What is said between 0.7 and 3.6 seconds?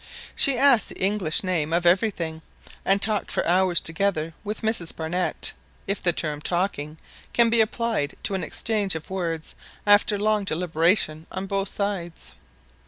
the English name of everything, and talked for